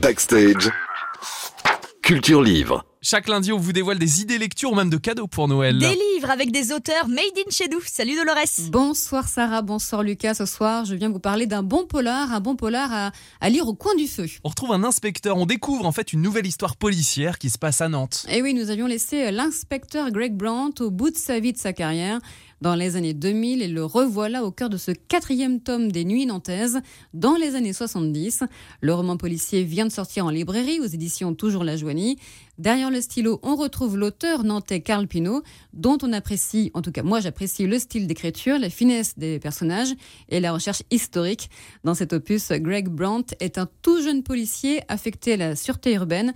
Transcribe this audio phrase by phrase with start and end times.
[0.00, 0.70] Backstage.
[2.02, 2.84] Culture Livre.
[3.00, 5.78] Chaque lundi, on vous dévoile des idées lecture ou même de cadeaux pour Noël.
[5.78, 7.80] Des livres avec des auteurs made in chez nous.
[7.84, 8.70] Salut Dolores.
[8.70, 10.34] Bonsoir Sarah, bonsoir Lucas.
[10.34, 13.12] Ce soir, je viens vous parler d'un bon polar, un bon polar à,
[13.42, 14.24] à lire au coin du feu.
[14.42, 17.82] On retrouve un inspecteur, on découvre en fait une nouvelle histoire policière qui se passe
[17.82, 18.24] à Nantes.
[18.30, 21.74] Et oui, nous avions laissé l'inspecteur Greg Brandt au bout de sa vie, de sa
[21.74, 22.20] carrière
[22.60, 26.26] dans les années 2000 et le revoilà au cœur de ce quatrième tome des Nuits
[26.26, 26.80] nantaises
[27.12, 28.44] dans les années 70.
[28.80, 32.18] Le roman policier vient de sortir en librairie aux éditions Toujours la Joanie.
[32.58, 37.02] Derrière le stylo, on retrouve l'auteur nantais Carl Pinault, dont on apprécie, en tout cas
[37.02, 39.92] moi j'apprécie le style d'écriture, la finesse des personnages
[40.28, 41.50] et la recherche historique.
[41.82, 46.32] Dans cet opus, Greg Brandt est un tout jeune policier affecté à la sûreté urbaine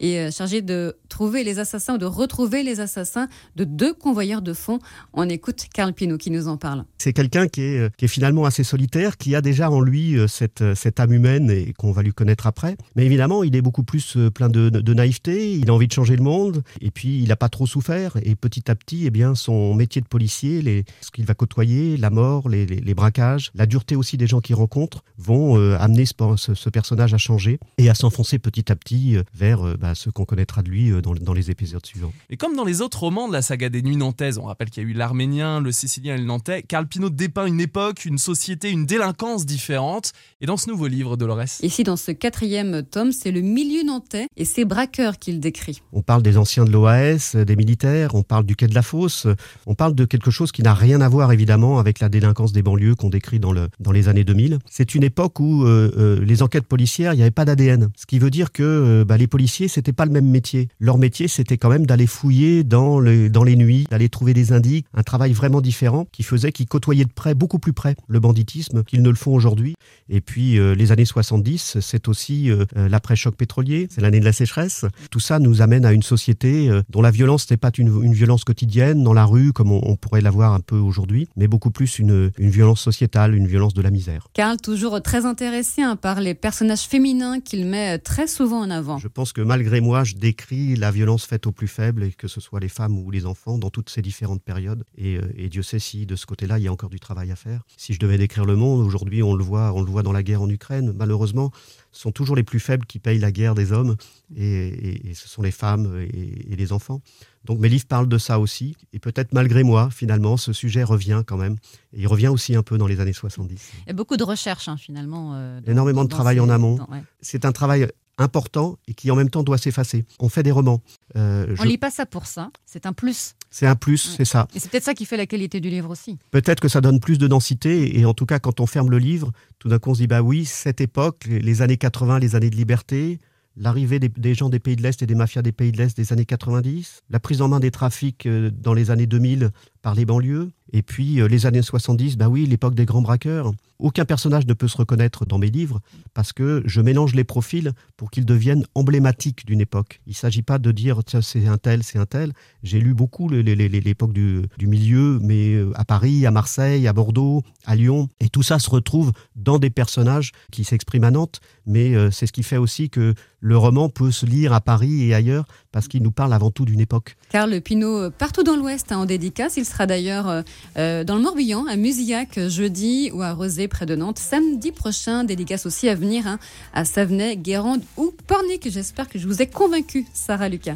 [0.00, 4.42] et euh, chargé de trouver les assassins ou de retrouver les assassins de deux convoyeurs
[4.42, 4.78] de fonds.
[5.12, 6.84] On écoute Carl Pino qui nous en parle.
[6.98, 10.18] C'est quelqu'un qui est, euh, qui est finalement assez solitaire, qui a déjà en lui
[10.18, 10.60] euh, cette,
[10.98, 12.76] âme humaine et qu'on va lui connaître après.
[12.96, 16.22] Mais évidemment, il est beaucoup plus plein de, naïveté, il a envie de changer le
[16.22, 18.16] monde et puis il n'a pas trop souffert.
[18.22, 22.10] Et petit à petit, eh bien, son métier de policier, ce qu'il va côtoyer, la
[22.10, 27.18] mort, les, braquages, la dureté aussi des gens qu'il rencontre, vont amener ce, personnage à
[27.18, 31.14] changer et à s'enfoncer petit à petit vers bah, ce qu'on connaîtra de lui dans,
[31.14, 32.12] dans, les épisodes suivants.
[32.28, 34.82] Et comme dans les autres romans de la saga des Nuits Nantaises, on rappelle qu'il
[34.82, 38.18] y a eu l'Arménien, le Sicilien et le Nantais, Carl Pinault dépeint une époque, une
[38.18, 40.12] société, une délinquance différente.
[40.40, 44.28] Et dans ce nouveau livre, Dolores Ici, dans ce quatrième tome, c'est le milieu nantais
[44.36, 45.82] et ses braqueurs qu'il décrit.
[45.92, 49.26] On parle des anciens de l'OAS, des militaires, on parle du quai de la Fosse,
[49.66, 52.62] on parle de quelque chose qui n'a rien à voir évidemment avec la délinquance des
[52.62, 54.58] banlieues qu'on décrit dans, le, dans les années 2000.
[54.68, 57.90] C'est une époque où euh, euh, les enquêtes policières, il n'y avait pas d'ADN.
[57.96, 60.68] Ce qui veut dire que euh, bah, les policiers, c'était pas le même métier.
[60.78, 64.52] Leur métier, c'était quand même d'aller fouiller dans les, dans les nuits, d'aller trouver des
[64.52, 68.20] indices, un travail vraiment différent qui faisait qu'ils côtoyaient de près, beaucoup plus près, le
[68.20, 69.74] banditisme qu'ils ne le font aujourd'hui.
[70.10, 74.34] Et puis euh, les années 70, c'est aussi euh, l'après-choc pétrolier, c'est l'année de la
[74.34, 74.84] sécheresse.
[75.10, 78.12] Tout ça nous amène à une société euh, dont la violence n'est pas une, une,
[78.12, 81.70] violence quotidienne dans la rue comme on, on pourrait l'avoir un peu aujourd'hui, mais beaucoup
[81.70, 84.26] plus une, une, violence sociétale, une violence de la misère.
[84.34, 88.98] Karl, toujours très intéressé hein, par les personnages féminins qu'il met très souvent en avant.
[88.98, 92.26] Je pense que malgré moi, je décrit la violence faite aux plus faibles, et que
[92.26, 94.84] ce soit les femmes ou les enfants, dans toutes ces différentes périodes.
[94.98, 97.36] Et, et Dieu sait si de ce côté-là, il y a encore du travail à
[97.36, 97.62] faire.
[97.76, 100.24] Si je devais décrire le monde, aujourd'hui, on le voit, on le voit dans la
[100.24, 101.52] guerre en Ukraine, malheureusement,
[101.92, 103.96] ce sont toujours les plus faibles qui payent la guerre des hommes,
[104.34, 107.00] et, et, et ce sont les femmes et, les enfants.
[107.44, 111.22] Donc mes livres parlent de ça aussi, et peut-être malgré moi, finalement, ce sujet revient
[111.26, 111.56] quand même.
[111.92, 113.72] Et il revient aussi un peu dans les années 70.
[113.82, 115.32] Il y a beaucoup de recherches, hein, finalement.
[115.34, 116.40] Euh, dans, Énormément de travail ces...
[116.40, 116.78] en amont.
[116.90, 117.02] Ouais.
[117.20, 117.88] C'est un travail
[118.18, 120.04] important et qui en même temps doit s'effacer.
[120.18, 120.82] On fait des romans.
[121.16, 121.68] Euh, on je...
[121.68, 123.34] lit pas ça pour ça, c'est un plus.
[123.50, 124.14] C'est un plus, ouais.
[124.18, 124.46] c'est ça.
[124.54, 126.18] Et c'est peut-être ça qui fait la qualité du livre aussi.
[126.30, 128.98] Peut-être que ça donne plus de densité et en tout cas quand on ferme le
[128.98, 132.36] livre, tout d'un coup on se dit bah oui, cette époque, les années 80, les
[132.36, 133.18] années de liberté,
[133.56, 135.96] l'arrivée des, des, gens des pays de l'Est et des mafias des pays de l'Est
[135.96, 139.50] des années 90, la prise en main des trafics euh, dans les années 2000
[139.82, 143.52] par les banlieues, et puis euh, les années 70, bah oui, l'époque des grands braqueurs.
[143.80, 145.80] Aucun personnage ne peut se reconnaître dans mes livres
[146.14, 150.00] parce que je mélange les profils pour qu'ils deviennent emblématiques d'une époque.
[150.06, 152.32] Il ne s'agit pas de dire c'est un tel, c'est un tel.
[152.62, 157.74] J'ai lu beaucoup l'époque du, milieu, mais euh, à Paris, à Marseille, à Bordeaux, à
[157.74, 158.08] Lyon.
[158.20, 162.26] Et tout ça se retrouve dans des personnages qui s'expriment à Nantes, mais euh, c'est
[162.26, 165.88] ce qui fait aussi que le roman peut se lire à Paris et ailleurs parce
[165.88, 167.16] qu'il nous parle avant tout d'une époque.
[167.30, 170.44] Carl Pinault, partout dans l'Ouest, hein, en dédicace, il sera d'ailleurs
[170.76, 175.24] euh, dans le Morbihan, à Musillac, jeudi, ou à Rosé, près de Nantes, samedi prochain.
[175.24, 176.38] Dédicace aussi à venir hein,
[176.74, 178.68] à Savenay, Guérande ou Pornic.
[178.70, 180.74] J'espère que je vous ai convaincu, Sarah Lucas.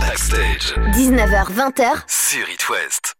[0.00, 0.74] Backstage.
[0.92, 2.04] 19h-20h.
[2.06, 3.13] Sur It West.